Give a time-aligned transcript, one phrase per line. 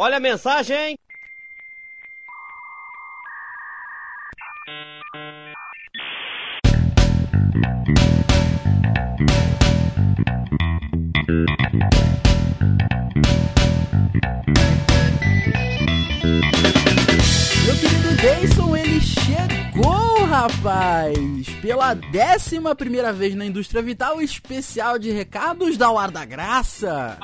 [0.00, 0.96] Olha a mensagem!
[17.66, 21.48] Meu querido Jason, ele chegou, rapaz!
[21.60, 27.18] Pela décima primeira vez na Indústria Vital, especial de recados da Ar da Graça.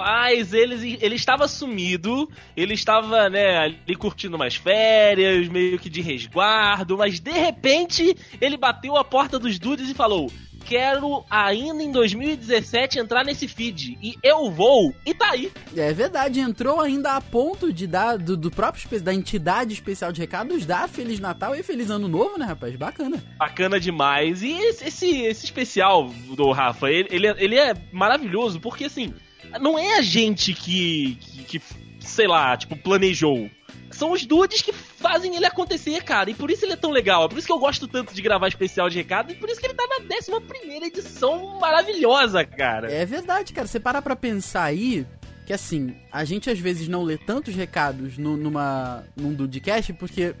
[0.00, 6.00] Rapaz, ele, ele estava sumido, ele estava, né, ali curtindo umas férias, meio que de
[6.00, 10.30] resguardo, mas de repente ele bateu a porta dos dudes e falou:
[10.70, 13.98] quero ainda em 2017 entrar nesse feed.
[14.00, 14.94] E eu vou.
[15.04, 15.50] E tá aí.
[15.76, 20.20] É verdade, entrou ainda a ponto de dar do, do próprio da entidade especial de
[20.20, 22.76] recados dar Feliz Natal e Feliz Ano Novo, né, rapaz?
[22.76, 23.22] Bacana.
[23.36, 24.42] Bacana demais.
[24.42, 29.12] E esse, esse, esse especial do Rafa, ele, ele, é, ele é maravilhoso, porque assim,
[29.60, 31.62] não é a gente que, que, que
[32.00, 33.50] sei lá, tipo, planejou
[33.90, 36.30] são os dudes que fazem ele acontecer, cara.
[36.30, 37.24] E por isso ele é tão legal.
[37.24, 39.32] É por isso que eu gosto tanto de gravar especial de recado.
[39.32, 42.90] E por isso que ele tá na 11 edição maravilhosa, cara.
[42.90, 43.66] É verdade, cara.
[43.66, 45.06] Você para pra pensar aí
[45.46, 50.34] que assim, a gente às vezes não lê tantos recados no, numa, num Dudecast porque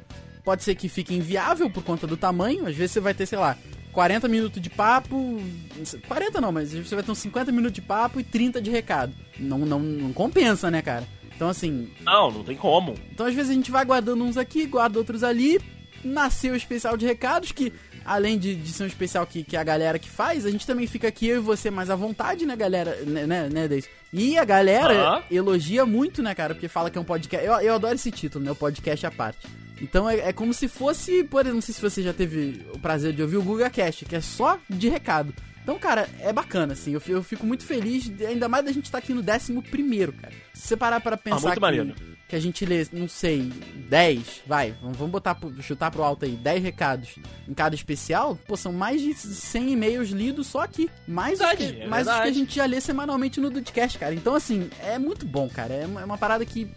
[0.44, 2.66] pode ser que fique inviável por conta do tamanho.
[2.66, 3.58] Às vezes você vai ter, sei lá,
[3.92, 5.40] 40 minutos de papo.
[6.06, 9.12] 40 não, mas você vai ter uns 50 minutos de papo e 30 de recado.
[9.38, 11.06] Não, não, não compensa, né, cara?
[11.34, 11.90] Então, assim.
[12.00, 12.94] Não, não tem como.
[13.12, 15.60] Então, às vezes, a gente vai guardando uns aqui, guarda outros ali.
[16.04, 17.72] Nasceu o especial de recados, que
[18.04, 20.86] além de, de ser um especial que, que a galera que faz, a gente também
[20.86, 22.96] fica aqui, eu e você, mais à vontade, né, galera?
[23.06, 23.88] Né, né, né Deis?
[24.12, 26.54] E a galera elogia muito, né, cara?
[26.54, 27.46] Porque fala que é um podcast.
[27.46, 28.50] Eu, eu adoro esse título, né?
[28.50, 29.46] O podcast à parte.
[29.80, 32.78] Então é, é, como se fosse, por exemplo, não sei se você já teve o
[32.78, 35.34] prazer de ouvir o Guga Cast, que é só de recado.
[35.62, 36.92] Então, cara, é bacana, assim.
[36.92, 40.12] Eu, eu fico muito feliz, ainda mais da gente estar tá aqui no 11 primeiro,
[40.12, 40.32] cara.
[40.54, 41.94] Se você parar pra pensar ah, que,
[42.28, 43.52] que, a gente lê, não sei,
[43.88, 48.72] 10, vai, vamos botar, chutar pro alto aí, 10 recados em cada especial, pô, são
[48.72, 50.90] mais de 100 e-mails lidos só aqui.
[51.06, 53.98] Mais, verdade, os que, é mais os que a gente já lê semanalmente no Dudcast,
[53.98, 54.14] cara.
[54.14, 55.74] Então, assim, é muito bom, cara.
[55.74, 56.68] É uma, é uma parada que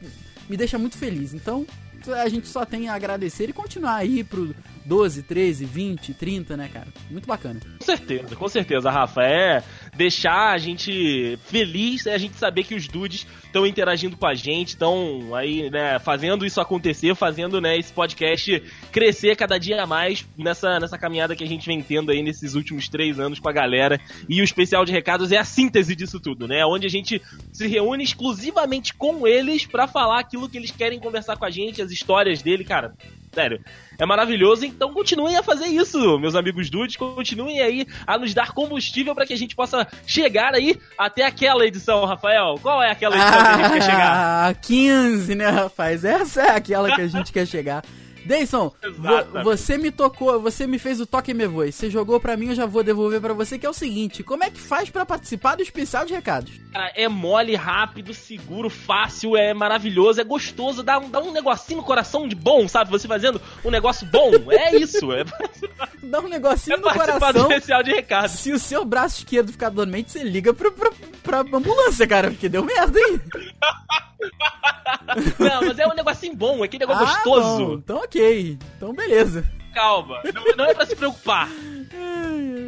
[0.50, 1.34] me deixa muito feliz.
[1.34, 1.66] Então,
[2.12, 4.56] a gente só tem a agradecer e continuar aí pro
[4.86, 6.88] 12, 13, 20, 30, né, cara?
[7.09, 7.59] Muito bacana.
[7.80, 9.22] Com certeza, com certeza, Rafa.
[9.24, 9.64] É
[9.96, 14.34] deixar a gente feliz, é a gente saber que os dudes estão interagindo com a
[14.34, 18.62] gente, estão aí, né, fazendo isso acontecer, fazendo, né, esse podcast
[18.92, 22.90] crescer cada dia mais nessa, nessa caminhada que a gente vem tendo aí nesses últimos
[22.90, 24.00] três anos com a galera.
[24.28, 26.66] E o especial de recados é a síntese disso tudo, né?
[26.66, 27.22] Onde a gente
[27.52, 31.81] se reúne exclusivamente com eles para falar aquilo que eles querem conversar com a gente,
[31.81, 32.94] as histórias dele, cara.
[33.34, 33.60] Sério,
[33.98, 34.64] é maravilhoso.
[34.66, 36.96] Então continuem a fazer isso, meus amigos dudes.
[36.96, 41.66] Continuem aí a nos dar combustível para que a gente possa chegar aí até aquela
[41.66, 42.60] edição, Rafael.
[42.62, 44.14] Qual é aquela edição ah, que a gente quer chegar?
[44.44, 46.06] Ah, 15, né, rapaz?
[46.06, 47.84] Essa é aquela que a gente quer chegar.
[48.26, 51.72] Deison, vo você me tocou, você me fez o toque me voe.
[51.72, 54.44] Você jogou pra mim, eu já vou devolver para você, que é o seguinte: como
[54.44, 56.52] é que faz para participar do especial de recados?
[56.96, 61.86] é mole, rápido, seguro, fácil, é maravilhoso, é gostoso, dá um, dá um negocinho no
[61.86, 62.90] coração de bom, sabe?
[62.90, 64.32] Você fazendo um negócio bom.
[64.52, 65.24] É isso, é
[66.04, 67.34] Dá um negocinho é no coração.
[67.34, 68.32] do especial de recados.
[68.32, 70.92] Se o seu braço esquerdo ficar dormente, você liga pra, pra,
[71.24, 73.22] pra ambulância, cara, porque deu merda, hein?
[75.40, 77.66] Não, mas é um negocinho bom, é aquele negócio ah, gostoso.
[77.66, 77.74] Bom.
[77.74, 79.50] Então ok, então beleza.
[79.74, 81.50] Calma, não, não é pra se preocupar.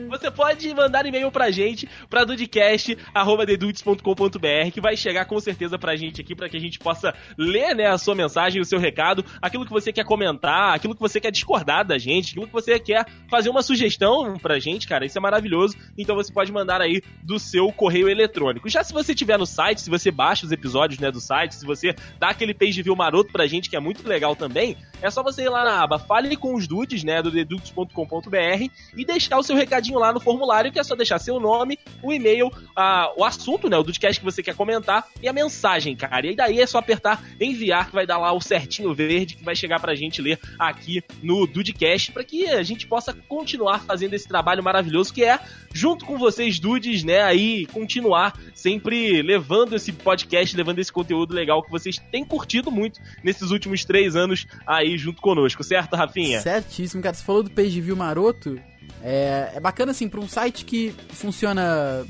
[0.10, 6.22] Você pode mandar e-mail pra gente, pra dudcast.com.br, que vai chegar com certeza pra gente
[6.22, 9.66] aqui, pra que a gente possa ler, né, a sua mensagem, o seu recado, aquilo
[9.66, 13.06] que você quer comentar, aquilo que você quer discordar da gente, aquilo que você quer
[13.30, 15.76] fazer uma sugestão pra gente, cara, isso é maravilhoso.
[15.98, 18.70] Então você pode mandar aí do seu correio eletrônico.
[18.70, 21.66] Já se você tiver no site, se você baixa os episódios, né, do site, se
[21.66, 25.22] você dá aquele page view maroto pra gente, que é muito legal também, é só
[25.22, 29.44] você ir lá na aba Fale com os Dudes, né, do dedutos.com.br e deixar o
[29.44, 33.24] seu recadinho lá no formulário, que é só deixar seu nome, o e-mail, a, o
[33.24, 33.78] assunto, né?
[33.78, 36.28] O Dudcast que você quer comentar e a mensagem, cara.
[36.28, 39.56] E daí é só apertar enviar, que vai dar lá o certinho verde que vai
[39.56, 44.28] chegar pra gente ler aqui no Dudcast, para que a gente possa continuar fazendo esse
[44.28, 45.40] trabalho maravilhoso que é,
[45.74, 47.22] junto com vocês, Dudes, né?
[47.22, 53.00] Aí continuar sempre levando esse podcast, levando esse conteúdo legal que vocês têm curtido muito
[53.24, 56.42] nesses últimos três anos aí junto conosco, certo, Rafinha?
[56.42, 57.14] Certíssimo, cara.
[57.14, 58.60] Você falou do page view maroto.
[59.04, 62.06] É, é bacana assim para um site que funciona,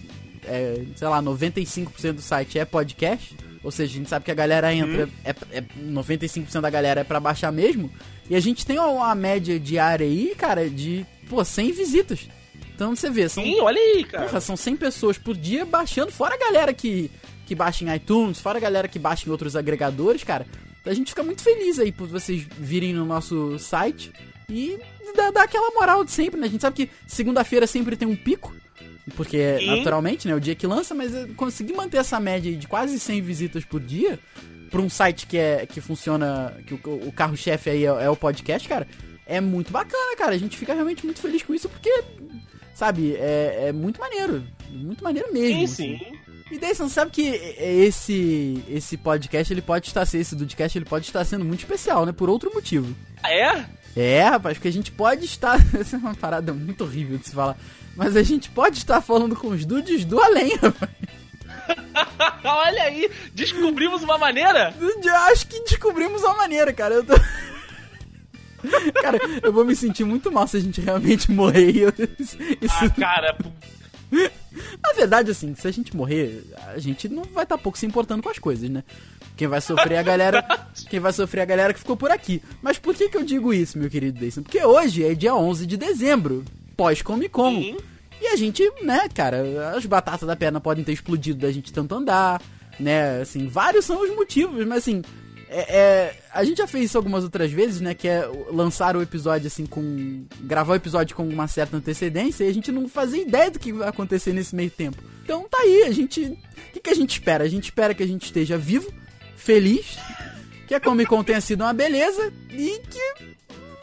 [0.45, 3.35] é, sei lá, 95% do site é podcast.
[3.63, 5.11] Ou seja, a gente sabe que a galera entra, hum.
[5.23, 7.91] é, é, 95% da galera é para baixar mesmo.
[8.29, 12.27] E a gente tem uma média diária aí, cara, de, pô, 100 visitas.
[12.75, 14.25] Então você vê, são, Sim, olha aí, cara.
[14.25, 17.09] Porra, são 100 pessoas por dia baixando, fora a galera que
[17.45, 20.45] que baixa em iTunes, fora a galera que baixa em outros agregadores, cara.
[20.85, 24.11] A gente fica muito feliz aí por vocês virem no nosso site
[24.49, 24.79] e
[25.15, 26.47] dá, dá aquela moral de sempre, né?
[26.47, 28.53] A gente sabe que segunda-feira sempre tem um pico,
[29.15, 29.77] porque é Sim.
[29.77, 32.99] naturalmente, né, o dia que lança, mas é, conseguir manter essa média aí de quase
[32.99, 34.19] 100 visitas por dia
[34.69, 38.15] pra um site que é que funciona, que o, o carro-chefe aí é, é o
[38.15, 38.87] podcast, cara,
[39.25, 40.33] é muito bacana, cara.
[40.33, 42.03] A gente fica realmente muito feliz com isso porque,
[42.73, 45.67] sabe, é, é muito maneiro, muito maneiro mesmo.
[45.67, 45.97] Sim, assim.
[45.97, 46.25] sim.
[46.51, 50.85] E daí, você não sabe que esse esse podcast, ele pode estar esse Dudcast, ele
[50.85, 52.11] pode estar sendo muito especial, né?
[52.11, 52.95] Por outro motivo.
[53.23, 53.65] Ah, é?
[53.95, 55.57] É, rapaz, porque a gente pode estar.
[55.73, 57.57] Essa é uma parada muito horrível de se falar.
[57.95, 60.91] Mas a gente pode estar falando com os dudes do além, rapaz.
[62.43, 64.73] Olha aí, descobrimos uma maneira.
[65.31, 66.95] Acho que descobrimos uma maneira, cara.
[66.95, 67.13] Eu tô...
[68.99, 71.93] Cara, eu vou me sentir muito mal se a gente realmente morrer.
[72.17, 72.37] Isso...
[72.81, 73.37] Ah, cara,
[74.11, 76.43] Na verdade, assim, se a gente morrer,
[76.73, 78.83] a gente não vai estar pouco se importando com as coisas, né?
[79.35, 80.43] Quem vai sofrer é a galera.
[80.89, 82.41] Quem vai sofrer é a galera que ficou por aqui.
[82.61, 84.43] Mas por que, que eu digo isso, meu querido Deison?
[84.43, 86.43] Porque hoje é dia 11 de dezembro,
[86.75, 87.55] pós-Comic Con.
[87.55, 87.77] Sim.
[88.21, 91.93] E a gente, né, cara, as batatas da perna podem ter explodido da gente tanto
[91.95, 92.41] andar,
[92.79, 93.21] né?
[93.21, 95.01] Assim, vários são os motivos, mas assim.
[95.47, 97.93] É, é, a gente já fez isso algumas outras vezes, né?
[97.93, 100.25] Que é lançar o episódio assim com.
[100.41, 103.71] gravar o episódio com uma certa antecedência e a gente não fazia ideia do que
[103.71, 104.97] vai acontecer nesse meio tempo.
[105.23, 106.21] Então tá aí, a gente.
[106.23, 107.43] O que, que a gente espera?
[107.43, 108.91] A gente espera que a gente esteja vivo,
[109.45, 109.97] feliz,
[110.67, 113.35] que a Comic Con tenha sido uma beleza e que.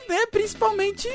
[0.08, 1.08] Né, principalmente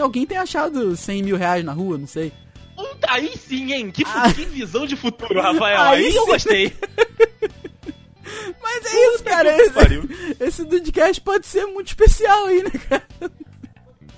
[0.00, 2.32] alguém tenha achado 100 mil reais na rua, não sei.
[2.76, 3.90] Puta, aí sim, hein?
[3.90, 4.32] Que, Ah.
[4.32, 5.80] que visão de futuro, Rafael.
[5.80, 6.72] Aí Aí, eu gostei.
[8.62, 9.56] Mas é isso, cara.
[9.56, 9.72] Esse,
[10.40, 13.06] esse Dudcast pode ser muito especial aí, né, cara?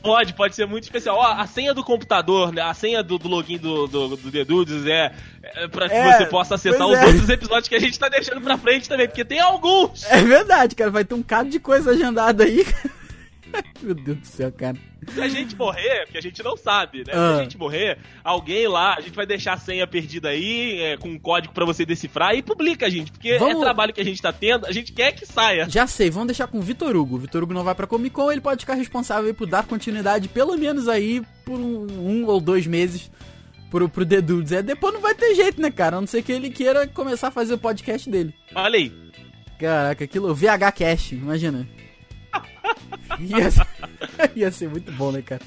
[0.02, 1.16] Pode, pode ser muito especial.
[1.16, 2.62] Ó, a senha do computador, né?
[2.62, 5.12] A senha do, do login do, do, do The Dudes é,
[5.42, 7.04] é pra que É, você possa acessar os é.
[7.06, 10.04] outros episódios que a gente tá deixando pra frente também, porque tem alguns.
[10.04, 10.90] É verdade, cara.
[10.90, 12.64] Vai ter um bocado de coisa agendada aí.
[13.82, 14.76] Meu Deus do céu, cara.
[15.12, 17.12] Se a gente morrer, porque a gente não sabe, né?
[17.12, 17.36] Se Ah.
[17.36, 21.08] a gente morrer, alguém lá, a gente vai deixar a senha perdida aí, é, com
[21.08, 23.12] um código pra você decifrar e publica, gente.
[23.12, 25.68] Porque Vamos- é trabalho que a gente tá tendo, a gente quer que saia.
[25.68, 27.16] Já sei, vamos deixar com o Vitor Hugo.
[27.16, 29.64] O Vitor Hugo não vai pra Comic Con, ele pode ficar responsável aí por dar
[29.66, 33.10] continuidade, pelo menos aí, por um, um ou dois meses
[33.70, 34.52] pro, pro The Dudes.
[34.52, 35.96] É, depois não vai ter jeito, né, cara?
[35.96, 38.34] A não ser que ele queira começar a fazer o podcast dele.
[38.54, 38.92] Olha aí.
[39.58, 41.66] Caraca, aquilo, VH Cash, imagina.
[43.20, 43.66] Ia ser,
[44.36, 45.42] ia ser muito bom, né, cara?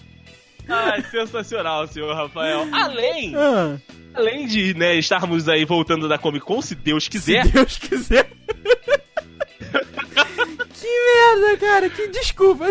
[0.68, 2.68] Ai, sensacional, senhor Rafael.
[2.72, 3.78] Além, Ah,
[4.14, 7.46] além de né, estarmos aí voltando da Comic Con, se Deus quiser.
[7.46, 8.30] Se Deus quiser.
[10.74, 11.90] que merda, cara.
[11.90, 12.66] Que desculpa.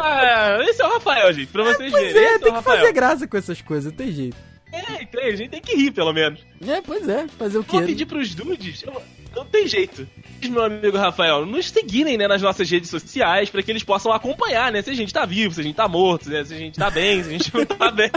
[0.00, 2.18] Ah, esse é o Rafael, gente, pra vocês Pois verem.
[2.18, 2.78] é, esse é tem o que Rafael.
[2.78, 4.36] fazer graça com essas coisas, tem jeito.
[4.72, 6.40] É, tem, a gente tem que rir, pelo menos.
[6.66, 7.86] É, pois é, fazer o Vou quê?
[7.86, 9.02] pedir pros dudes, eu-
[9.34, 10.06] não tem jeito.
[10.42, 14.70] Meu amigo Rafael, nos seguirem, né, nas nossas redes sociais, pra que eles possam acompanhar,
[14.70, 16.78] né, se a gente tá vivo, se a gente tá morto, né, se a gente
[16.78, 18.10] tá bem, se a gente não tá bem.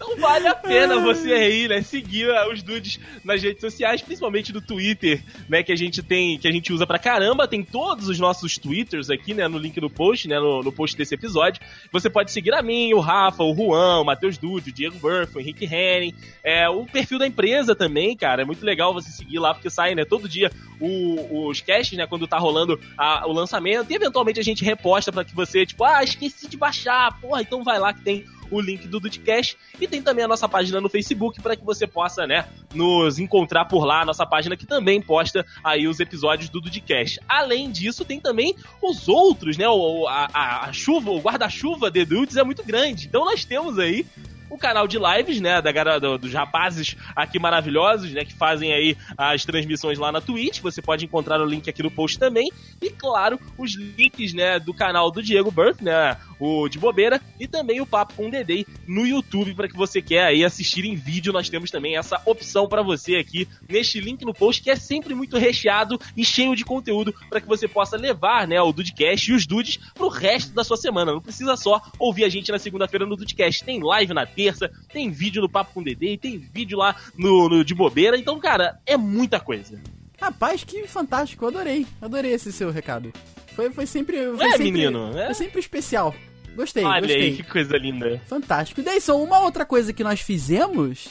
[0.00, 4.52] Então vale a pena você aí, né, seguir ah, os dudes nas redes sociais, principalmente
[4.52, 8.08] do Twitter, né, que a gente tem, que a gente usa pra caramba, tem todos
[8.08, 11.60] os nossos Twitters aqui, né, no link do post, né, no, no post desse episódio.
[11.90, 15.36] Você pode seguir a mim, o Rafa, o Juan, o Matheus Dude, o Diego Burff,
[15.36, 19.40] o Henrique Henning, é, o perfil da empresa também, cara, é muito legal você seguir
[19.40, 23.32] lá, porque sai, né, todo dia o- os casts, né, quando tá rolando a- o
[23.32, 27.42] lançamento, e eventualmente a gente reposta pra que você, tipo, ah, esqueci de baixar, porra,
[27.42, 30.80] então vai lá que tem o link do Dudcast e tem também a nossa página
[30.80, 34.66] no Facebook para que você possa, né, nos encontrar por lá, a nossa página que
[34.66, 37.20] também posta aí os episódios do Dudcast.
[37.28, 40.28] Além disso, tem também os outros, né, o, a,
[40.66, 43.06] a- chuva, o guarda-chuva de Dudes é muito grande.
[43.06, 44.06] Então nós temos aí
[44.50, 48.96] o canal de lives, né, da do- dos rapazes aqui maravilhosos, né, que fazem aí
[49.16, 50.60] as transmissões lá na Twitch.
[50.60, 52.50] Você pode encontrar o link aqui no post também.
[52.82, 57.46] E claro, os links, né, do canal do Diego Birth, né, o de bobeira, e
[57.48, 60.94] também o Papo com o Dedei no YouTube para que você quer aí assistir em
[60.94, 61.32] vídeo.
[61.32, 65.14] Nós temos também essa opção para você aqui neste link no post que é sempre
[65.14, 69.34] muito recheado e cheio de conteúdo para que você possa levar, né, o Dudecast e
[69.34, 71.12] os Dudes pro resto da sua semana.
[71.12, 73.64] Não precisa só ouvir a gente na segunda-feira no Dudecast.
[73.64, 77.48] Tem live na terça, tem vídeo no Papo com o Dedei, tem vídeo lá no,
[77.48, 78.16] no de bobeira.
[78.16, 79.80] Então, cara, é muita coisa.
[80.20, 81.84] Rapaz, que fantástico, adorei.
[82.00, 83.12] Adorei esse seu recado.
[83.56, 84.16] Foi, foi sempre.
[84.36, 85.26] Foi É, sempre, menino, é?
[85.26, 86.14] Foi sempre especial.
[86.54, 87.20] Gostei, Olha gostei.
[87.22, 88.20] aí, que coisa linda.
[88.26, 88.80] Fantástico.
[88.80, 91.08] E daí, só uma outra coisa que nós fizemos,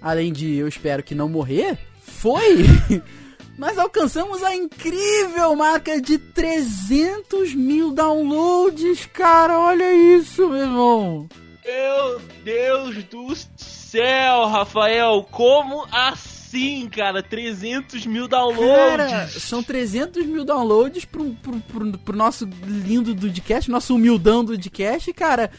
[0.00, 2.64] além de eu espero que não morrer, foi.
[3.58, 9.58] nós alcançamos a incrível marca de 300 mil downloads, cara.
[9.58, 11.28] Olha isso, meu irmão.
[11.66, 16.88] Meu Deus do céu, Rafael, como assim?
[16.88, 17.22] cara?
[17.22, 18.76] 300 mil downloads.
[18.76, 25.12] Cara, são 300 mil downloads pro, pro, pro, pro nosso lindo Dudcast, nosso humildão Dudcast,
[25.12, 25.50] cara.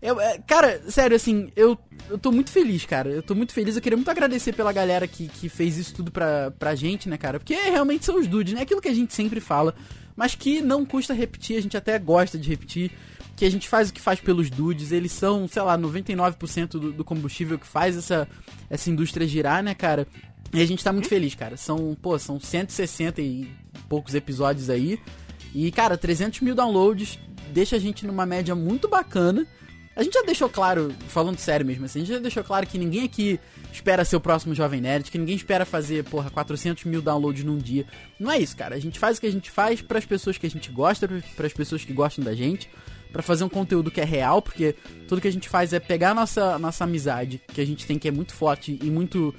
[0.00, 1.76] Eu, é, cara, sério, assim, eu,
[2.08, 3.10] eu tô muito feliz, cara.
[3.10, 3.74] Eu tô muito feliz.
[3.74, 7.18] Eu queria muito agradecer pela galera que, que fez isso tudo pra, pra gente, né,
[7.18, 7.40] cara?
[7.40, 8.62] Porque realmente são os dudes, né?
[8.62, 9.74] Aquilo que a gente sempre fala,
[10.14, 12.92] mas que não custa repetir, a gente até gosta de repetir.
[13.36, 16.92] Que a gente faz o que faz pelos dudes, eles são, sei lá, 99% do,
[16.92, 18.26] do combustível que faz essa,
[18.70, 20.08] essa indústria girar, né, cara?
[20.52, 21.56] E a gente tá muito feliz, cara.
[21.56, 23.48] São, pô, são 160 e
[23.88, 24.98] poucos episódios aí.
[25.54, 27.18] E, cara, 300 mil downloads
[27.52, 29.46] deixa a gente numa média muito bacana.
[29.96, 32.76] A gente já deixou claro, falando sério mesmo assim, a gente já deixou claro que
[32.76, 33.40] ninguém aqui
[33.72, 37.56] espera ser o próximo Jovem Nerd, que ninguém espera fazer, porra, 400 mil downloads num
[37.56, 37.86] dia.
[38.20, 38.74] Não é isso, cara.
[38.74, 41.08] A gente faz o que a gente faz para as pessoas que a gente gosta,
[41.34, 42.68] para as pessoas que gostam da gente,
[43.12, 44.74] para fazer um conteúdo que é real, porque
[45.08, 48.08] tudo que a gente faz é pegar nossa, nossa amizade, que a gente tem que
[48.08, 49.34] é muito forte e muito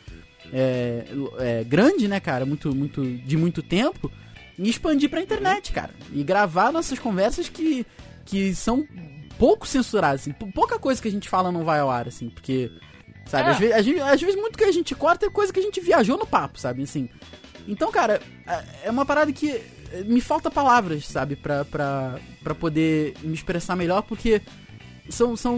[0.51, 1.05] é,
[1.39, 2.45] é, grande, né, cara?
[2.45, 4.12] Muito, muito, de muito tempo,
[4.57, 5.91] e expandir pra internet, cara.
[6.12, 7.86] E gravar nossas conversas que,
[8.25, 8.88] que são
[9.38, 10.31] pouco censuradas, assim.
[10.31, 12.71] Pouca coisa que a gente fala não vai ao ar, assim, porque.
[13.25, 13.51] Sabe, É.
[13.51, 15.63] às, vezes, às, vezes, às vezes muito que a gente corta é coisa que a
[15.63, 16.83] gente viajou no papo, sabe?
[16.83, 17.09] Assim.
[17.67, 18.21] Então, cara,
[18.83, 19.62] é uma parada que
[20.06, 24.41] me falta palavras, sabe, pra, pra, pra poder me expressar melhor, porque
[25.10, 25.58] são, são,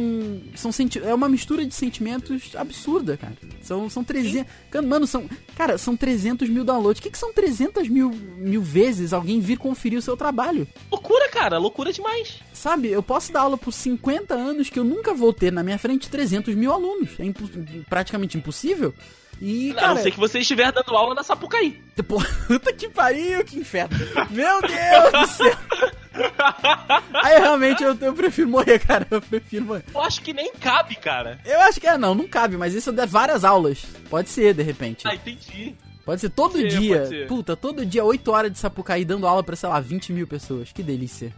[0.55, 3.33] são senti é uma mistura de sentimentos absurda, cara.
[3.63, 4.51] São, são 300.
[4.69, 5.27] Cara, Mano, são.
[5.55, 6.99] Cara, são 300 mil downloads.
[6.99, 10.67] O que, que são 300 mil, mil vezes alguém vir conferir o seu trabalho?
[10.91, 11.57] Loucura, cara.
[11.57, 12.39] Loucura demais.
[12.53, 15.79] Sabe, eu posso dar aula por 50 anos que eu nunca vou ter na minha
[15.79, 17.19] frente 300 mil alunos.
[17.19, 17.49] É impo-
[17.89, 18.93] praticamente impossível.
[19.41, 21.81] E, a cara, não ser que você estiver dando aula na Sapucaí.
[22.47, 23.95] Puta que pariu, que inferno.
[24.29, 25.57] Meu Deus do céu.
[27.23, 29.07] Aí realmente eu, eu prefiro morrer, cara.
[29.09, 29.83] Eu prefiro morrer.
[29.93, 31.39] Eu acho que nem cabe, cara.
[31.45, 33.85] Eu acho que é, não, não cabe, mas isso eu der várias aulas.
[34.09, 35.07] Pode ser, de repente.
[35.07, 35.75] Ah, entendi.
[36.05, 36.97] Pode ser todo Sim, dia.
[36.97, 37.27] pode ser.
[37.27, 40.71] Puta, todo dia, 8 horas de Sapucaí dando aula pra, sei lá, 20 mil pessoas.
[40.71, 41.33] Que delícia.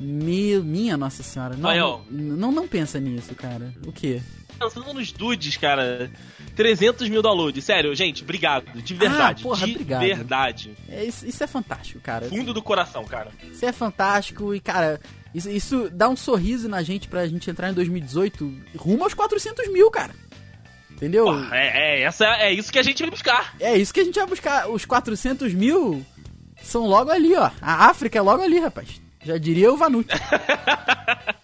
[0.00, 1.56] Meu, minha Nossa Senhora.
[1.56, 2.00] Não, Aí, ó.
[2.10, 3.72] não, não pensa nisso, cara.
[3.86, 4.22] O quê?
[4.58, 6.10] Pensando nos dudes, cara.
[6.54, 7.64] 300 mil downloads.
[7.64, 8.66] Sério, gente, obrigado.
[8.82, 9.42] De verdade.
[9.42, 10.00] Ah, porra, de obrigado.
[10.00, 10.76] verdade.
[10.88, 12.26] É, isso, isso é fantástico, cara.
[12.26, 13.30] Fundo do coração, cara.
[13.50, 15.00] Isso é fantástico e, cara,
[15.34, 19.72] isso, isso dá um sorriso na gente pra gente entrar em 2018 rumo aos 400
[19.72, 20.14] mil, cara.
[20.90, 21.24] Entendeu?
[21.24, 23.54] Porra, é, é, essa, é isso que a gente vai buscar.
[23.58, 24.68] É isso que a gente vai buscar.
[24.68, 26.04] Os 400 mil
[26.62, 27.50] são logo ali, ó.
[27.60, 29.00] A África é logo ali, rapaz.
[29.24, 30.08] Já diria o Vanucci.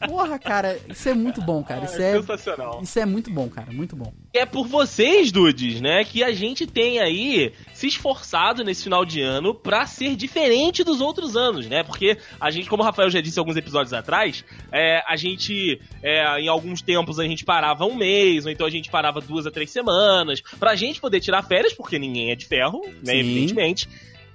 [0.06, 1.84] Porra, cara, isso é muito bom, cara.
[1.84, 2.80] Isso é, sensacional.
[2.82, 3.70] isso é muito bom, cara.
[3.72, 4.12] Muito bom.
[4.32, 9.20] É por vocês, dudes, né, que a gente tem aí se esforçado nesse final de
[9.20, 11.82] ano pra ser diferente dos outros anos, né?
[11.82, 16.40] Porque a gente, como o Rafael já disse alguns episódios atrás, é, a gente, é,
[16.40, 19.50] em alguns tempos, a gente parava um mês, ou então a gente parava duas a
[19.50, 23.18] três semanas, pra gente poder tirar férias, porque ninguém é de ferro, né, Sim.
[23.18, 23.88] evidentemente.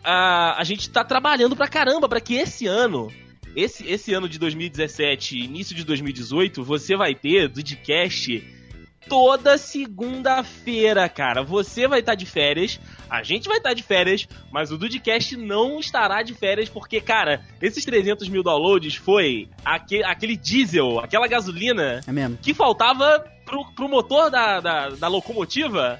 [0.03, 3.09] A, a gente tá trabalhando pra caramba pra que esse ano
[3.55, 8.43] esse, esse ano de 2017, início de 2018, você vai ter Dudcast
[9.07, 11.43] toda segunda-feira, cara.
[11.43, 12.79] Você vai estar de férias,
[13.09, 17.41] a gente vai estar de férias, mas o Dudcast não estará de férias porque, cara,
[17.61, 22.37] esses 300 mil downloads foi aque- aquele diesel, aquela gasolina É mesmo.
[22.41, 25.99] que faltava pro, pro motor da, da, da locomotiva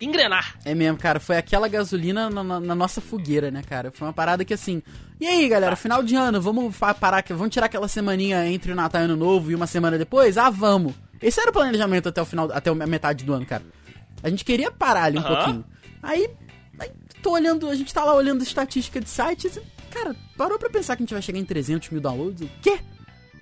[0.00, 0.56] engrenar.
[0.64, 1.18] É mesmo, cara.
[1.20, 3.90] Foi aquela gasolina na, na- na nossa fogueira, né, cara?
[3.90, 4.82] Foi uma parada que assim.
[5.20, 9.00] E aí, galera, final de ano, vamos parar, vamos tirar aquela semaninha entre o Natal
[9.00, 10.38] e o Ano Novo e uma semana depois?
[10.38, 10.94] Ah, vamos.
[11.20, 13.64] Esse era o planejamento até o final, até a metade do ano, cara.
[14.22, 15.34] A gente queria parar ali um Aham.
[15.36, 15.64] pouquinho.
[16.02, 16.30] Aí,
[16.78, 16.90] aí,
[17.22, 19.56] tô olhando, a gente tá lá olhando estatística de sites.
[19.56, 22.42] e, Cara, parou pra pensar que a gente vai chegar em 300 mil downloads?
[22.42, 22.78] O quê?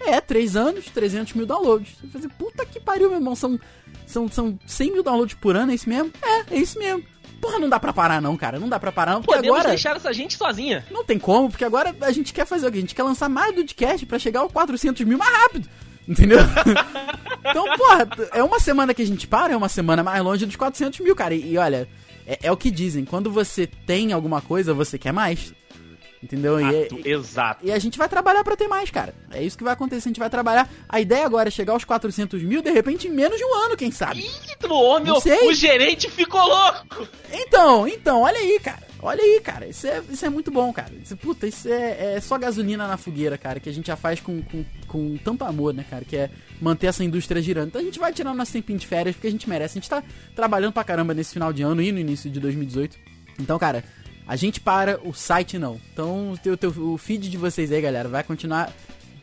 [0.00, 1.94] É, 3 anos, 300 mil downloads.
[2.00, 3.34] Você fazer, puta que pariu, meu irmão.
[3.34, 3.58] São,
[4.06, 6.12] são, são 100 mil downloads por ano, é isso mesmo?
[6.22, 7.04] É, é isso mesmo.
[7.40, 8.58] Porra, não dá pra parar não, cara.
[8.58, 9.70] Não dá pra parar não, porque Podemos agora...
[9.70, 10.84] deixar essa gente sozinha.
[10.90, 12.78] Não tem como, porque agora a gente quer fazer o quê?
[12.78, 15.68] A gente quer lançar mais do podcast pra chegar aos 400 mil mais rápido.
[16.08, 16.38] Entendeu?
[17.44, 20.56] então, porra, é uma semana que a gente para, é uma semana mais longe dos
[20.56, 21.34] 400 mil, cara.
[21.34, 21.88] E, e olha,
[22.26, 23.04] é, é o que dizem.
[23.04, 25.52] Quando você tem alguma coisa, você quer mais.
[26.23, 26.61] Entendeu?
[26.61, 29.14] E, é- Exato, e a gente vai trabalhar pra ter mais, cara.
[29.30, 30.08] É isso que vai acontecer.
[30.08, 30.68] A gente vai trabalhar.
[30.88, 33.76] A ideia agora é chegar aos 400 mil, de repente, em menos de um ano,
[33.76, 34.20] quem sabe?
[34.20, 34.56] Ih,
[35.20, 35.49] sei.
[35.49, 37.08] o gerente ficou louco.
[37.32, 38.87] Então, então, olha aí, cara.
[39.02, 39.66] Olha aí, cara.
[39.66, 40.92] Isso é, isso é muito bom, cara.
[41.02, 43.61] Isso, puta, isso é, é só gasolina na fogueira, cara.
[43.61, 46.04] Que a gente já faz com, com, com tanto amor, né, cara?
[46.04, 46.30] Que é
[46.61, 47.68] manter essa indústria girando.
[47.68, 49.78] Então a gente vai tirar nosso tempinho de férias porque a gente merece.
[49.78, 50.02] A gente tá
[50.35, 52.96] trabalhando pra caramba nesse final de ano e no início de 2018.
[53.38, 53.85] Então, cara,
[54.26, 55.80] a gente para, o site não.
[55.92, 58.73] Então o, teu, teu- o feed de vocês aí, galera, vai continuar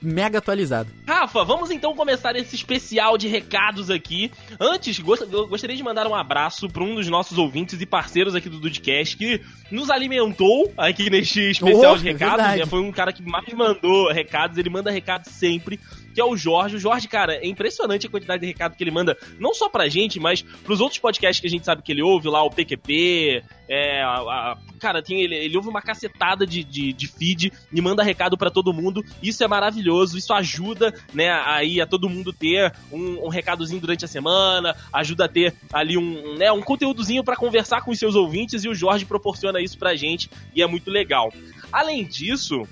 [0.02, 0.90] mega atualizado.
[1.08, 4.30] Rafa, vamos então começar esse especial de recados aqui.
[4.60, 8.50] Antes, gost gostaria de mandar um abraço para um dos nossos ouvintes e parceiros aqui
[8.50, 9.40] do Dudcast que
[9.72, 12.46] nos alimentou aqui neste especial Oh, de é recados.
[12.46, 12.66] né?
[12.66, 15.80] Foi um cara que mais mandou recados, ele manda recados sempre.
[16.14, 16.76] Que é o Jorge.
[16.76, 19.88] O Jorge, cara, é impressionante a quantidade de recado que ele manda, não só pra
[19.90, 23.44] gente, mas pros outros podcasts que a gente sabe que ele ouve, lá o PQP,
[23.68, 24.14] é, a-
[24.54, 28.38] a- cara, tem, ele, ele ouve uma cacetada de, de, de feed e manda recado
[28.38, 29.04] pra todo mundo.
[29.22, 34.06] Isso é maravilhoso, isso ajuda, né, aí a todo mundo ter um, um recadozinho durante
[34.06, 38.16] a semana, ajuda a ter ali um, né, um conteúdozinho pra conversar com os seus
[38.16, 41.34] ouvintes e o Jorge proporciona isso pra gente e é muito legal.
[41.72, 42.68] Além disso,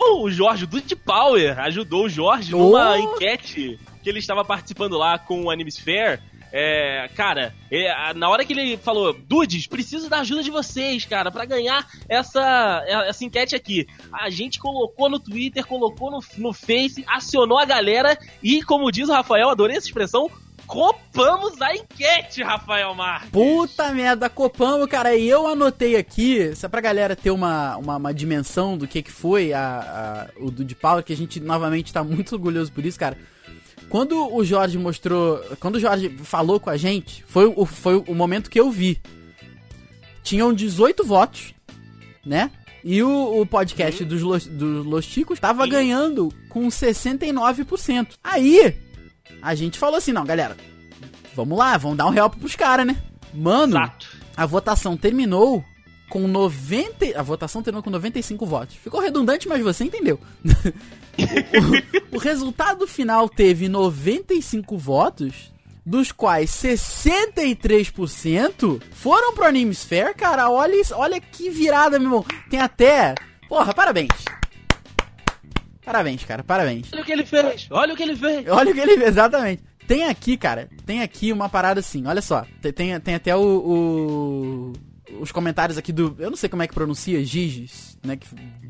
[0.00, 2.96] o Jorge do Deep Power ajudou o Jorge numa Oh!
[2.96, 6.20] enquete que ele estava participando lá com o Animesphere.
[6.52, 11.30] É, cara, é, na hora que ele falou, Dudes, preciso da ajuda de vocês, cara,
[11.30, 13.86] pra ganhar essa, essa enquete aqui.
[14.12, 19.08] A gente colocou no Twitter, colocou no, no Face, acionou a galera e, como diz
[19.08, 20.30] o Rafael, adorei essa expressão,
[20.66, 23.30] copamos a enquete, Rafael Marques.
[23.30, 25.14] Puta merda, copamos, cara.
[25.16, 29.10] E eu anotei aqui, só pra galera ter uma, uma, uma dimensão do que que
[29.12, 32.98] foi a, a- o Dude Power, que a gente novamente tá muito orgulhoso por isso,
[32.98, 33.16] cara.
[33.88, 35.38] Quando o Jorge mostrou.
[35.60, 39.00] Quando o Jorge falou com a gente, foi o, foi o momento que eu vi.
[40.24, 41.54] Tinham 18 votos,
[42.24, 42.50] né?
[42.82, 45.70] E o, o podcast dos, Los, dos Los Chicos tava Sim.
[45.70, 48.08] ganhando com 69%.
[48.22, 48.76] Aí,
[49.46, 50.56] a gente falou assim: não, galera,
[51.34, 52.96] vamos lá, vamos dar um help pros caras, né?
[53.32, 54.06] Mano, Exato.
[54.36, 55.64] a votação terminou
[56.10, 57.18] com 90.
[57.18, 58.76] A votação terminou com 95 votos.
[58.76, 60.20] Ficou redundante, mas você entendeu.
[62.12, 65.52] o, o resultado final teve 95 votos,
[65.84, 70.48] dos quais 63% foram pro Animesphere, cara.
[70.50, 72.24] Olha, isso- olha que virada, meu irmão.
[72.50, 73.14] Tem até.
[73.48, 74.08] Porra, parabéns.
[75.86, 76.88] Parabéns, cara, parabéns.
[76.92, 78.46] Olha o que ele fez, olha o que ele fez.
[78.48, 79.62] Olha o que ele fez, exatamente.
[79.86, 82.44] Tem aqui, cara, tem aqui uma parada assim, olha só.
[82.60, 84.72] Tem, tem, até o, o-
[85.20, 86.16] Os comentários aqui do.
[86.18, 88.18] Eu não sei como é que pronuncia, Giges, né?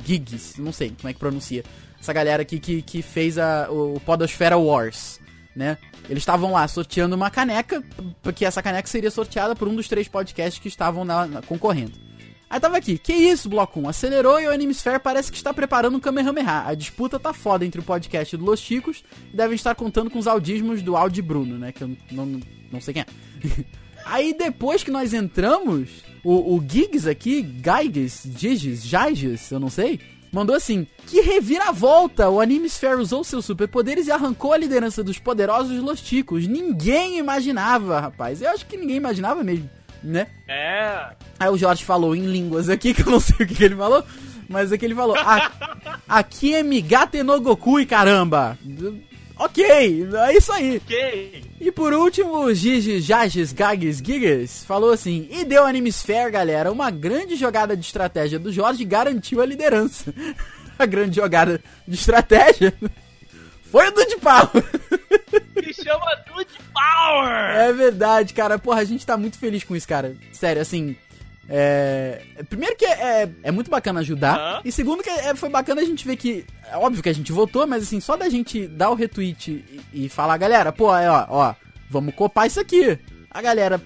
[0.05, 1.65] Gigs, não sei como é que pronuncia.
[1.99, 5.19] Essa galera aqui que, que fez a, o Podosfera Wars,
[5.57, 5.79] né?
[6.11, 7.83] Eles estavam lá sorteando uma caneca,
[8.23, 11.93] porque essa caneca seria sorteada por um dos três podcasts que estavam na- na- concorrendo.
[12.49, 13.89] Aí tava aqui, que isso, Bloco 1?
[13.89, 16.65] Acelerou e o Animesphere parece que está preparando um Kamehameha.
[16.67, 20.19] A disputa tá foda entre o podcast do Los Chicos e devem estar contando com
[20.19, 21.73] os audismos do Audi Bruno, né?
[21.73, 22.41] Que eu não, não,
[22.73, 23.07] não sei quem é.
[24.07, 29.99] Aí depois que nós entramos, o, o Giggs aqui, Geiges, Giges, Jaiges, eu não sei,
[30.31, 32.31] mandou assim: Que reviravolta!
[32.31, 36.47] O Animesphere usou seus superpoderes e arrancou a liderança dos poderosos Los Chicos.
[36.47, 38.41] Ninguém imaginava, rapaz.
[38.41, 39.69] Eu acho que ninguém imaginava mesmo,
[40.07, 40.27] né?
[40.49, 43.65] É, Aí o Jorge falou em línguas aqui, que eu não sei o que, que
[43.65, 44.03] ele falou,
[44.49, 45.51] mas aqui ele falou: "A-
[46.09, 48.57] Aqui é Migate no Goku, e caramba!
[49.39, 49.63] Ok,
[50.15, 50.81] é isso aí.
[50.83, 51.45] ok.
[51.61, 56.73] E por último, o Gigi Jages Gags Gigas falou assim: E deu Animesphere, galera.
[56.73, 60.15] Uma grande jogada de estratégia do Jorge garantiu a liderança.
[60.79, 62.73] a grande jogada de estratégia
[63.71, 64.51] foi o Dude Pau.
[65.67, 67.33] Me chama Dude Power!
[67.57, 68.59] É verdade, cara.
[68.59, 70.17] Porra, a gente tá muito feliz com isso, cara.
[70.33, 70.97] Sério, assim.
[71.49, 72.23] É...
[72.49, 74.37] Primeiro que é, é muito bacana ajudar.
[74.39, 74.61] Aham.
[74.65, 76.45] E segundo que é- foi bacana a gente ver que.
[76.71, 80.05] É óbvio que a gente votou, mas assim, só da gente dar o retweet e,
[80.07, 81.55] e falar, galera, pô, ó, ó,
[81.89, 82.99] vamos copar isso aqui.
[83.31, 83.81] A galera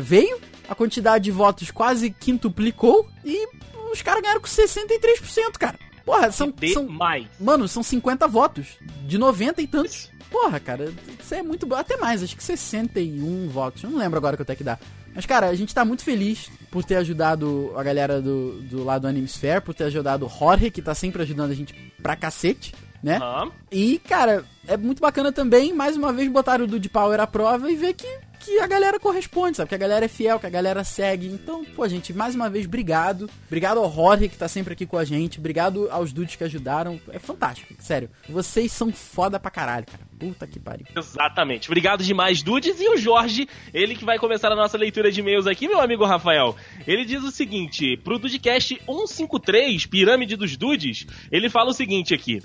[0.00, 3.46] veio, a quantidade de votos quase quintuplicou e
[3.92, 5.78] os caras ganharam com 63%, cara.
[6.04, 7.26] Porra, são, são, Demais.
[7.38, 8.78] Mano, são 50 votos.
[9.06, 10.10] De 90 e tantos.
[10.32, 10.90] Porra, cara,
[11.20, 11.76] isso é muito bom.
[11.76, 13.84] Até mais, acho que 61 votos.
[13.84, 14.78] Eu não lembro agora quanto é que dá.
[15.14, 19.02] Mas, cara, a gente tá muito feliz por ter ajudado a galera do, do lado
[19.02, 22.74] do Animesphere, por ter ajudado o Jorge, que tá sempre ajudando a gente pra cacete,
[23.02, 23.18] né?
[23.18, 23.52] Aham.
[23.70, 27.70] E, cara, é muito bacana também, mais uma vez, botar o Dude Power à prova
[27.70, 28.08] e ver que,
[28.44, 29.68] que a galera corresponde, sabe?
[29.68, 31.26] Que a galera é fiel, que a galera segue.
[31.26, 33.30] Então, pô, gente, mais uma vez, obrigado.
[33.46, 35.38] Obrigado ao Jorge, que tá sempre aqui com a gente.
[35.38, 37.00] Obrigado aos dudes que ajudaram.
[37.10, 38.10] É fantástico, sério.
[38.28, 40.02] Vocês são foda pra caralho, cara.
[40.18, 40.86] Puta que pariu.
[40.96, 41.68] Exatamente.
[41.68, 42.80] Obrigado demais, Dudes.
[42.80, 46.04] E o Jorge, ele que vai começar a nossa leitura de e-mails aqui, meu amigo
[46.04, 46.54] Rafael.
[46.86, 52.40] Ele diz o seguinte: pro Dudecast 153, Pirâmide dos Dudes, ele fala o seguinte aqui: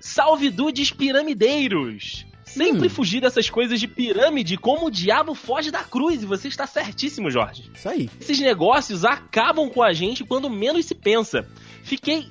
[0.00, 2.26] Salve Dudes piramideiros!
[2.54, 2.90] Sempre Hum.
[2.90, 6.22] fugir dessas coisas de pirâmide como o diabo foge da cruz.
[6.22, 7.70] E você está certíssimo, Jorge.
[7.74, 8.10] Isso aí.
[8.20, 11.46] Esses negócios acabam com a gente quando menos se pensa.
[11.84, 12.26] Fiquei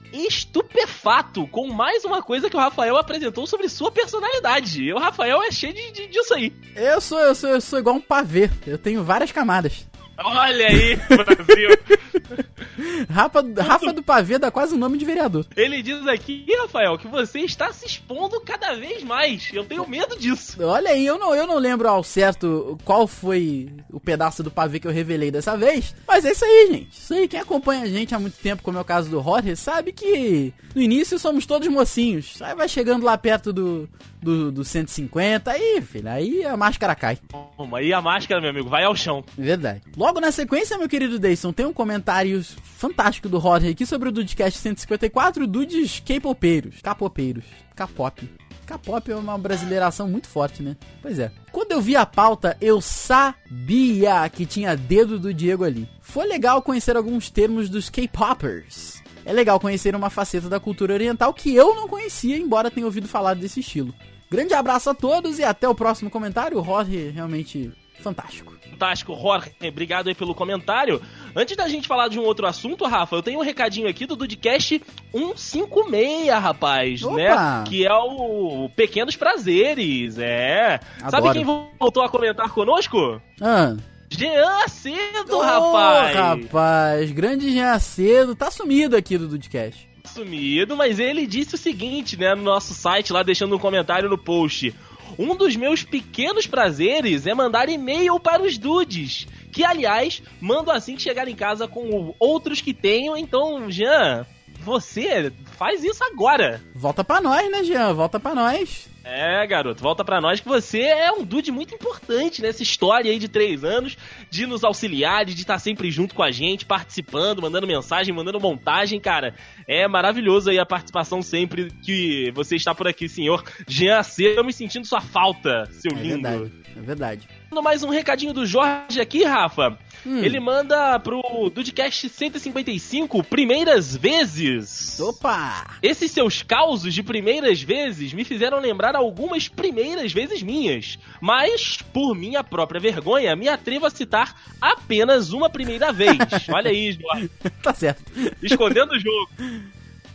[0.55, 4.83] estupefato com mais uma coisa que o Rafael apresentou sobre sua personalidade.
[4.83, 6.53] E o Rafael é cheio de, de- disso aí.
[6.75, 8.49] Eu sou, eu sou, eu sou igual um pavê.
[8.65, 9.87] Eu tenho várias camadas.
[10.23, 11.69] Olha aí, Brasil.
[13.09, 15.45] Rafa, Rafa do Pavê dá quase o nome de vereador.
[15.55, 19.49] Ele diz aqui, Rafael, que você está se expondo cada vez mais.
[19.53, 20.57] Eu tenho medo disso.
[20.63, 24.79] Olha aí, eu não, eu não lembro ao certo qual foi o pedaço do pavê
[24.79, 25.95] que eu revelei dessa vez.
[26.07, 26.91] Mas é isso aí, gente.
[26.91, 29.55] Isso aí, quem acompanha a gente há muito tempo, como é o caso do Roger,
[29.57, 32.41] sabe que no início somos todos mocinhos.
[32.41, 33.89] Aí vai chegando lá perto do,
[34.21, 37.17] do, do 150, aí, filho, aí a máscara cai.
[37.57, 39.23] Toma, aí a máscara, meu amigo, vai ao chão.
[39.37, 39.81] Verdade.
[39.97, 44.11] Logo na sequência, meu querido Dayson, tem um comentário fantástico do Roger aqui sobre o
[44.11, 46.81] Dudecast 154, Dudes K-popeiros.
[46.81, 47.45] Capopeiros.
[47.75, 48.29] K-pop.
[48.65, 50.77] K-pop é uma brasileiração muito forte, né?
[51.01, 51.31] Pois é.
[51.51, 55.89] Quando eu vi a pauta, eu sabia que tinha dedo do Diego ali.
[55.99, 59.01] Foi legal conhecer alguns termos dos K-popers.
[59.25, 63.07] É legal conhecer uma faceta da cultura oriental que eu não conhecia, embora tenha ouvido
[63.07, 63.93] falar desse estilo.
[64.31, 66.57] Grande abraço a todos e até o próximo comentário.
[66.57, 68.55] O Roger realmente fantástico.
[68.71, 69.51] Fantástico, Jorge.
[69.61, 71.01] Obrigado aí pelo comentário.
[71.35, 74.15] Antes da gente falar de um outro assunto, Rafa, eu tenho um recadinho aqui do
[74.15, 77.15] Dudcast 156, rapaz, Opa!
[77.15, 77.63] né?
[77.67, 80.79] Que é o Pequenos Prazeres, é.
[81.01, 81.33] Sabe Adoro.
[81.33, 83.21] quem voltou a comentar conosco?
[83.41, 83.75] Ah.
[84.09, 86.15] Jean Cedo, Ô, rapaz.
[86.15, 89.90] rapaz, grande Jean Cedo, tá sumido aqui do Dudcast.
[90.05, 94.17] Sumido, mas ele disse o seguinte, né, no nosso site lá, deixando um comentário no
[94.17, 94.73] post.
[95.17, 99.27] Um dos meus pequenos prazeres é mandar e-mail para os dudes.
[99.51, 103.17] Que, aliás, mando assim que chegar em casa com outros que tenham.
[103.17, 104.25] Então, Jean,
[104.61, 106.61] você faz isso agora.
[106.73, 107.93] Volta pra nós, né, Jean?
[107.93, 108.87] Volta pra nós.
[109.03, 113.17] É, garoto, volta pra nós que você é um dude muito importante nessa história aí
[113.17, 113.97] de três anos,
[114.29, 118.99] de nos auxiliar, de estar sempre junto com a gente, participando, mandando mensagem, mandando montagem,
[118.99, 119.33] cara.
[119.67, 124.35] É maravilhoso aí a participação sempre que você está por aqui, senhor Jean C.
[124.37, 126.21] Eu me sentindo sua falta, seu É lindo.
[126.21, 127.27] verdade, é verdade.
[127.63, 129.77] Mais um recadinho do Jorge aqui, Rafa.
[130.05, 130.19] Hum.
[130.19, 134.97] Ele manda pro Dudecast 155, primeiras vezes.
[135.01, 135.67] Opa!
[135.83, 142.15] Esses seus causos de primeiras vezes me fizeram lembrar algumas primeiras vezes minhas, mas, por
[142.15, 146.17] minha própria vergonha, me atrevo a citar apenas uma primeira vez.
[146.49, 147.29] Olha aí, Jorge,
[147.61, 148.03] tá certo.
[148.41, 149.29] escondendo o jogo.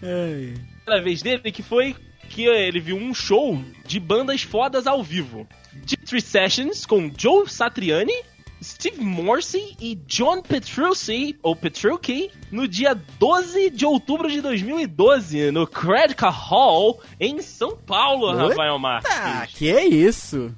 [0.02, 0.54] Ai.
[0.84, 1.96] primeira vez dele que foi
[2.28, 5.46] que ele viu um show de bandas fodas ao vivo.
[5.72, 8.14] De Three Sessions com Joe Satriani,
[8.62, 15.66] Steve Morse e John Petrucci, ou Petrucci, no dia 12 de outubro de 2012, no
[15.66, 18.34] Credca Hall, em São Paulo?
[18.34, 19.14] Rafael Marques.
[19.14, 20.54] Tá, que é isso?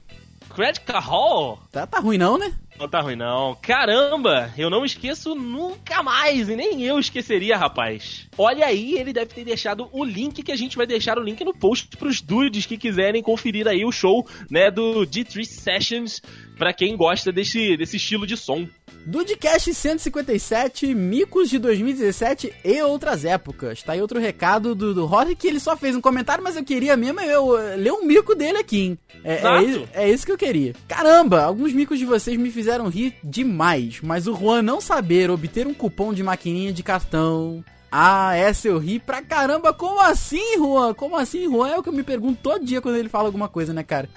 [0.54, 1.58] Credca Hall?
[1.70, 2.52] Tá, tá ruim não, né?
[2.78, 3.56] Não tá ruim, não.
[3.60, 8.28] Caramba, eu não esqueço nunca mais, e nem eu esqueceria, rapaz.
[8.38, 11.44] Olha aí, ele deve ter deixado o link que a gente vai deixar o link
[11.44, 16.22] no post pros dudes que quiserem conferir aí o show, né, do D3 Sessions,
[16.58, 18.66] pra quem gosta desse, desse estilo de som.
[19.06, 23.82] Dudecast 157, Micos de 2017 e outras épocas.
[23.82, 26.64] Tá aí outro recado do, do Rory que ele só fez um comentário, mas eu
[26.64, 28.98] queria mesmo eu, ler um mico dele aqui, hein?
[29.24, 30.74] É, é, é isso que eu queria.
[30.86, 35.66] Caramba, alguns micos de vocês me fizeram rir demais, mas o Juan não saber obter
[35.66, 37.64] um cupom de maquininha de cartão.
[37.90, 39.72] Ah, essa eu ri pra caramba.
[39.72, 40.92] Como assim, Juan?
[40.94, 41.70] Como assim, Juan?
[41.70, 44.08] É o que eu me pergunto todo dia quando ele fala alguma coisa, né, cara?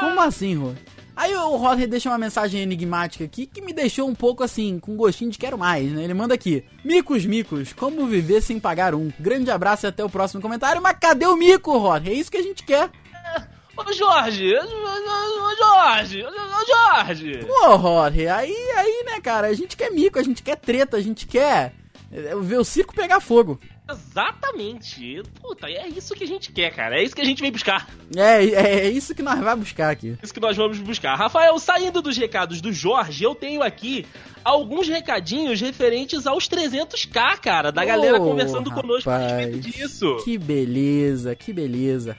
[0.00, 0.74] Como assim, Juan?
[1.16, 4.94] Aí o Roger deixa uma mensagem enigmática aqui que me deixou um pouco assim, com
[4.96, 6.04] gostinho de quero mais, né?
[6.04, 9.10] Ele manda aqui: Micos, micos, como viver sem pagar um?
[9.18, 10.82] Grande abraço e até o próximo comentário.
[10.82, 12.12] Mas cadê o mico, Roger?
[12.12, 12.90] É isso que a gente quer.
[13.74, 17.46] Ô Jorge, ô, Jorge, ô, Jorge.
[17.46, 19.48] Pô, Roger, aí, aí, né, cara?
[19.48, 21.72] A gente quer mico, a gente quer treta, a gente quer é,
[22.10, 23.58] ver o circo pegar fogo.
[23.88, 25.22] Exatamente.
[25.40, 26.98] Puta, é isso que a gente quer, cara.
[26.98, 27.88] É isso que a gente vem buscar.
[28.16, 30.16] É, é, é isso que nós vamos buscar aqui.
[30.20, 31.14] É isso que nós vamos buscar.
[31.14, 34.04] Rafael, saindo dos recados do Jorge, eu tenho aqui
[34.44, 40.16] alguns recadinhos referentes aos 300k, cara, da galera Ô, conversando conosco a respeito rapaz, disso.
[40.24, 42.16] Que beleza, que beleza.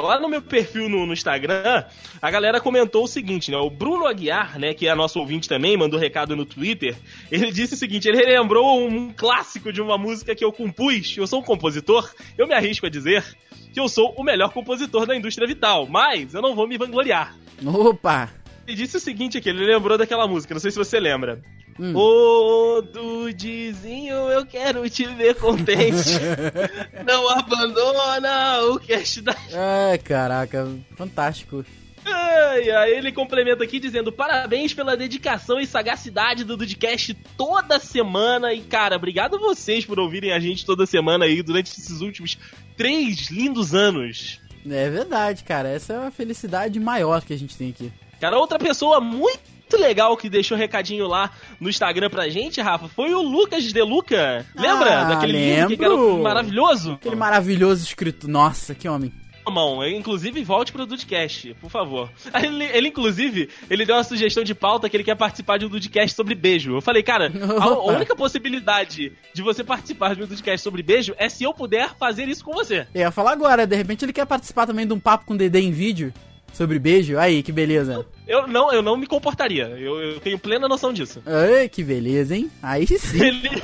[0.00, 1.84] Lá no meu perfil no, no Instagram,
[2.20, 3.56] a galera comentou o seguinte, né?
[3.56, 6.96] O Bruno Aguiar, né, que é nosso ouvinte também, mandou recado no Twitter.
[7.30, 11.16] Ele disse o seguinte: ele lembrou um clássico de uma música que eu compus.
[11.16, 13.24] Eu sou um compositor, eu me arrisco a dizer
[13.72, 17.36] que eu sou o melhor compositor da indústria vital, mas eu não vou me vangloriar.
[17.64, 18.43] Opa!
[18.66, 21.42] Ele disse o seguinte aqui, ele lembrou daquela música, não sei se você lembra.
[21.78, 21.94] Hum.
[21.94, 26.18] Ô, Dudizinho, eu quero te ver contente.
[27.04, 29.34] não abandona o cast da
[29.90, 31.64] Ai, caraca, fantástico.
[32.06, 38.52] Ai, ai, ele complementa aqui dizendo parabéns pela dedicação e sagacidade do Dudcast toda semana.
[38.52, 42.38] E, cara, obrigado a vocês por ouvirem a gente toda semana aí durante esses últimos
[42.76, 44.38] três lindos anos.
[44.70, 45.68] É verdade, cara.
[45.68, 47.90] Essa é uma felicidade maior que a gente tem aqui.
[48.24, 49.38] Cara, outra pessoa muito
[49.78, 54.46] legal que deixou recadinho lá no Instagram pra gente, Rafa, foi o Lucas De Luca.
[54.56, 55.76] Lembra Ah, daquele lembro.
[55.76, 56.92] que era maravilhoso?
[56.94, 58.26] Aquele maravilhoso escrito.
[58.26, 59.12] Nossa, que homem.
[59.46, 62.08] Mão, inclusive volte pro Dudcast, por favor.
[62.42, 65.68] Ele, ele, inclusive, ele deu uma sugestão de pauta que ele quer participar de um
[65.68, 66.76] Dudcast sobre beijo.
[66.76, 71.14] Eu falei, cara, a, a única possibilidade de você participar de um Dudcast sobre beijo
[71.18, 72.86] é se eu puder fazer isso com você.
[72.94, 75.36] Eu ia falar agora, de repente ele quer participar também de um papo com o
[75.36, 76.10] Dedê em vídeo
[76.54, 77.18] sobre beijo.
[77.18, 78.04] Aí, que beleza.
[78.26, 79.64] Eu não, eu não me comportaria.
[79.78, 81.22] Eu, eu tenho plena noção disso.
[81.26, 82.50] Ai, que beleza, hein?
[82.62, 83.20] Aí sim.
[83.22, 83.62] Ele,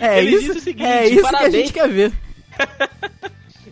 [0.00, 1.52] É ele isso, disse o seguinte, é isso que a parabéns.
[1.54, 2.12] gente quer ver.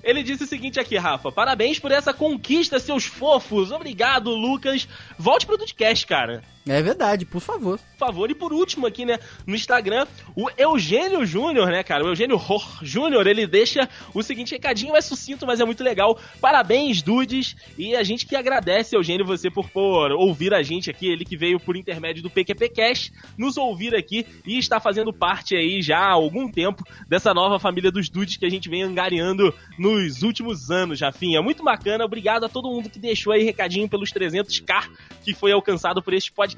[0.03, 1.31] ele disse o seguinte aqui, Rafa.
[1.33, 3.73] Parabéns por essa conquista, seus fofos.
[3.73, 4.87] Obrigado, Lucas.
[5.19, 6.43] Volte pro Dudcast, cara.
[6.69, 7.79] É verdade, por favor.
[7.79, 8.31] por favor.
[8.31, 12.05] E por último aqui, né, no Instagram, o Eugênio Júnior, né, cara?
[12.05, 16.19] O Eugênio Ror Júnior, ele deixa o seguinte recadinho, é sucinto, mas é muito legal.
[16.41, 17.57] Parabéns, dudes.
[17.79, 21.37] E a gente que agradece, Eugênio, você por, por ouvir a gente aqui, ele que
[21.37, 25.99] veio por intermédio do PQP Cash, nos ouvir aqui e está fazendo parte aí já
[25.99, 30.71] há algum tempo dessa nova família dos dudes que a gente vem angariando nos últimos
[30.71, 31.41] anos, Rafinha.
[31.41, 34.89] Muito bacana, obrigado a todo mundo que deixou aí recadinho pelos 300k
[35.25, 36.58] que foi alcançado por este podcast.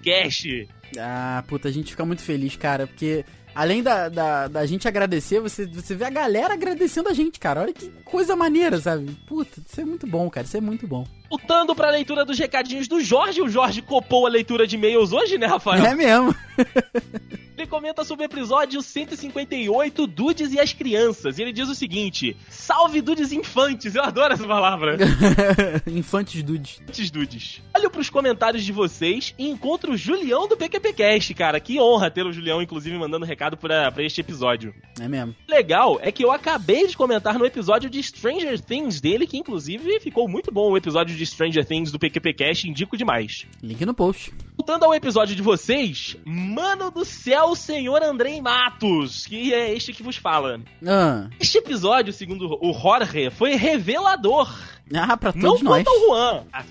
[0.98, 5.40] Ah, puta, a gente fica muito feliz, cara, porque além da, da, da gente agradecer,
[5.40, 7.62] você, você vê a galera agradecendo a gente, cara.
[7.62, 9.10] Olha que coisa maneira, sabe?
[9.26, 11.06] Puta, isso é muito bom, cara, isso é muito bom.
[11.28, 15.38] Voltando pra leitura dos recadinhos do Jorge, o Jorge copou a leitura de e-mails hoje,
[15.38, 15.84] né, Rafael?
[15.84, 16.34] É mesmo.
[17.70, 21.38] Comenta sobre o episódio 158, Dudes e as Crianças.
[21.38, 23.94] E ele diz o seguinte: Salve Dudes Infantes!
[23.94, 24.98] Eu adoro essa palavra.
[25.86, 26.80] Infantes dudes.
[26.80, 27.62] Infantes Dudes.
[27.72, 31.60] Olho pros comentários de vocês e encontro o Julião do PQPcast, cara.
[31.60, 34.74] Que honra ter o Julião, inclusive, mandando recado pra, pra este episódio.
[35.00, 35.36] É mesmo.
[35.48, 40.00] legal é que eu acabei de comentar no episódio de Stranger Things dele, que inclusive
[40.00, 43.46] ficou muito bom o episódio de Stranger Things do PQPcast, indico demais.
[43.62, 44.34] Link no post.
[44.56, 50.02] Voltando ao episódio de vocês, mano do céu, senhor Andrei Matos, que é este que
[50.02, 50.60] vos fala.
[50.86, 54.48] Ah, Este episódio, segundo o Jorge, foi revelador.
[54.94, 55.84] ah pra Não todos nós.
[55.84, 56.44] quanto ao Juan.
[56.52, 56.64] Ah,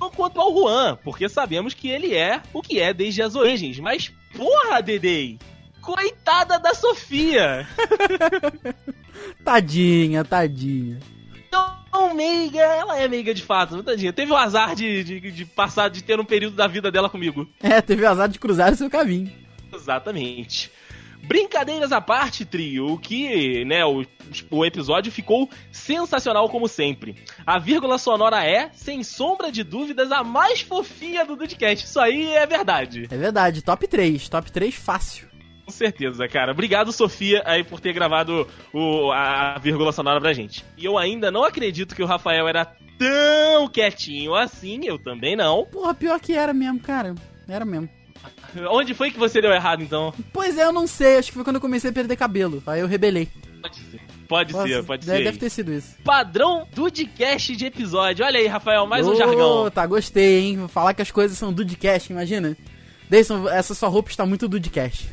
[0.00, 3.78] Não quanto ao Juan, porque sabemos que ele é o que é desde as origens.
[3.78, 5.38] Mas, porra, Dedei!
[5.80, 7.66] Coitada da Sofia!
[9.44, 10.98] Tadinha, tadinha.
[11.92, 14.12] Não, meiga, ela é meiga de fato, tadinha.
[14.12, 17.46] Teve o azar de, de, de passar, de ter um período da vida dela comigo.
[17.62, 19.30] É, teve o azar de cruzar o seu caminho.
[19.72, 20.70] Exatamente.
[21.22, 24.04] Brincadeiras à parte, trio, o que, né, o,
[24.50, 27.14] o episódio ficou sensacional como sempre.
[27.46, 31.86] A vírgula sonora é, sem sombra de dúvidas, a mais fofinha do Dudcast.
[31.86, 33.06] Isso aí é verdade.
[33.08, 34.28] É verdade, top 3.
[34.28, 35.28] Top 3 fácil.
[35.64, 36.50] Com certeza, cara.
[36.50, 40.64] Obrigado, Sofia, aí por ter gravado o, a, a vírgula sonora pra gente.
[40.76, 42.64] E eu ainda não acredito que o Rafael era
[42.98, 45.64] tão quietinho assim, eu também não.
[45.66, 47.14] Porra, pior que era mesmo, cara.
[47.48, 47.88] Era mesmo.
[48.70, 50.12] Onde foi que você deu errado, então?
[50.32, 51.18] Pois é, eu não sei.
[51.18, 52.62] Acho que foi quando eu comecei a perder cabelo.
[52.66, 53.28] Aí eu rebelei.
[53.60, 54.00] Pode ser.
[54.28, 55.24] Pode Nossa, ser, pode deve, ser.
[55.24, 55.94] Deve ter sido isso.
[56.02, 58.24] Padrão Dudcast de episódio.
[58.24, 59.70] Olha aí, Rafael, mais um Ô, jargão.
[59.70, 60.56] Tá, gostei, hein?
[60.58, 62.56] Vou falar que as coisas são Dudcast, imagina.
[63.10, 65.10] Deison, essa sua roupa está muito Dudcast.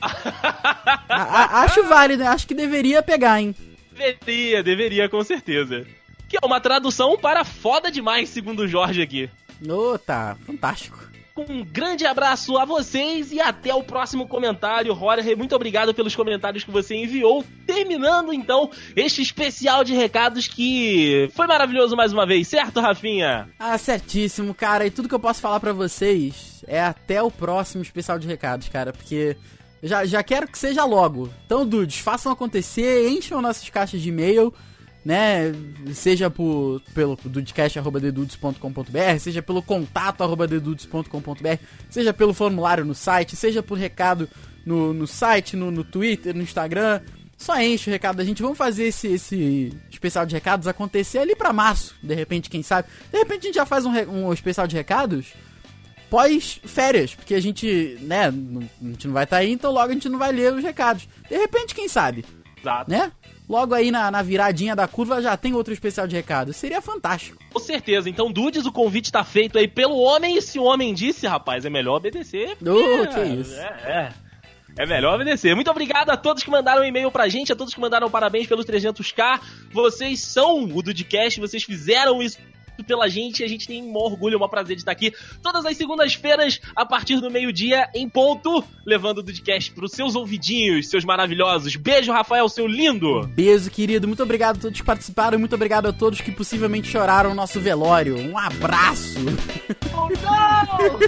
[1.08, 3.54] Acho válido, acho que deveria pegar, hein?
[3.92, 5.86] Deveria, deveria, com certeza.
[6.28, 9.30] Que é uma tradução para foda demais, segundo o Jorge aqui.
[9.68, 11.11] Ô, tá, fantástico.
[11.34, 14.94] Um grande abraço a vocês e até o próximo comentário.
[14.94, 17.42] Jorge, muito obrigado pelos comentários que você enviou.
[17.66, 23.48] Terminando então este especial de recados que foi maravilhoso mais uma vez, certo, Rafinha?
[23.58, 24.86] Ah, certíssimo, cara.
[24.86, 28.68] E tudo que eu posso falar pra vocês é até o próximo especial de recados,
[28.68, 29.34] cara, porque
[29.82, 31.30] já, já quero que seja logo.
[31.46, 34.52] Então, dudes, façam acontecer, encham nossas caixas de e-mail,
[35.04, 35.52] né?
[35.92, 41.56] Seja por, pelo dudecast.dedudes.com.br, seja pelo contato.dedudes.com.br,
[41.90, 44.28] seja pelo formulário no site, seja por recado
[44.64, 47.00] no, no site, no, no Twitter, no Instagram.
[47.36, 48.40] Só enche o recado da gente.
[48.42, 52.88] Vamos fazer esse, esse especial de recados acontecer ali pra março, de repente, quem sabe.
[53.10, 55.26] De repente a gente já faz um, um especial de recados
[56.08, 59.90] pós férias, porque a gente, né, não- a gente não vai estar aí, então logo
[59.90, 61.08] a gente não vai ler os recados.
[61.28, 62.24] De repente, quem sabe,
[62.60, 62.88] Exato.
[62.90, 63.10] né?
[63.52, 66.56] Logo aí na, na viradinha da curva já tem outro especial de recados.
[66.56, 67.36] Seria fantástico.
[67.52, 68.08] Com certeza.
[68.08, 70.38] Então, Dudes, o convite tá feito aí pelo homem.
[70.38, 72.56] E se o homem disse, rapaz, é melhor obedecer.
[72.66, 73.54] Ô, É, que isso.
[73.60, 74.12] É, é.
[74.78, 75.54] É melhor obedecer.
[75.54, 78.64] Muito obrigado a todos que mandaram e-mail pra gente, a todos que mandaram parabéns pelos
[78.64, 79.38] 300k.
[79.70, 82.38] Vocês são o Dudcast, vocês fizeram isso
[82.82, 83.42] muito pela gente.
[83.44, 87.20] A gente tem um orgulho, um prazer de estar aqui todas as segundas-feiras, a partir
[87.20, 91.76] do meio-dia, em ponto, levando o podcast pros seus ouvidinhos, seus maravilhosos.
[91.76, 93.26] Beijo, Rafael, seu lindo!
[93.28, 94.08] Beijo, querido.
[94.08, 95.38] Muito obrigado a todos que participaram.
[95.38, 98.18] Muito obrigado a todos que possivelmente choraram no nosso velório.
[98.18, 99.18] Um abraço!
[99.94, 100.98] Oh, não!